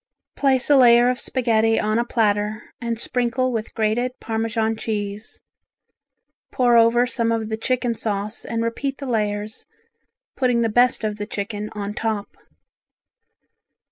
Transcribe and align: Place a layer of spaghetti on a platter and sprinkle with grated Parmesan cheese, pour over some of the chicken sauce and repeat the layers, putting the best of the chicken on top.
Place 0.35 0.67
a 0.71 0.75
layer 0.75 1.09
of 1.11 1.19
spaghetti 1.19 1.79
on 1.79 1.99
a 1.99 2.03
platter 2.03 2.73
and 2.81 2.99
sprinkle 2.99 3.51
with 3.51 3.75
grated 3.75 4.19
Parmesan 4.19 4.75
cheese, 4.75 5.39
pour 6.51 6.75
over 6.75 7.05
some 7.05 7.31
of 7.31 7.49
the 7.49 7.55
chicken 7.55 7.93
sauce 7.93 8.43
and 8.43 8.63
repeat 8.63 8.97
the 8.97 9.05
layers, 9.05 9.67
putting 10.35 10.61
the 10.61 10.69
best 10.69 11.03
of 11.03 11.17
the 11.17 11.27
chicken 11.27 11.69
on 11.73 11.93
top. 11.93 12.35